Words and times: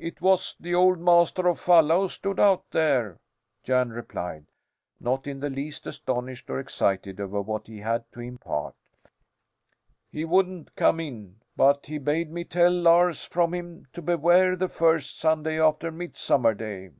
"It 0.00 0.20
was 0.20 0.56
the 0.58 0.74
old 0.74 0.98
master 0.98 1.46
of 1.46 1.60
Falla 1.60 2.00
who 2.00 2.08
stood 2.08 2.40
out 2.40 2.68
there," 2.72 3.20
Jan 3.62 3.90
replied, 3.90 4.46
not 4.98 5.28
in 5.28 5.38
the 5.38 5.50
least 5.50 5.86
astonished 5.86 6.50
or 6.50 6.58
excited 6.58 7.20
over 7.20 7.40
what 7.40 7.68
he 7.68 7.78
had 7.78 8.10
to 8.10 8.18
impart. 8.22 8.74
"He 10.10 10.24
wouldn't 10.24 10.74
come 10.74 10.98
in, 10.98 11.36
but 11.56 11.86
he 11.86 11.98
bade 11.98 12.32
me 12.32 12.42
tell 12.42 12.72
Lars 12.72 13.22
from 13.24 13.54
him 13.54 13.86
to 13.92 14.02
beware 14.02 14.56
the 14.56 14.68
first 14.68 15.16
Sunday 15.20 15.60
after 15.62 15.92
Midsummer 15.92 16.54
Day." 16.54 16.90